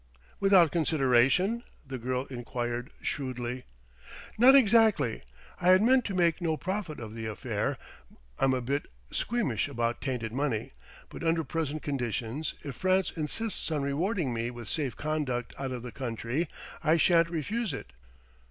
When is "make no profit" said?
6.15-6.99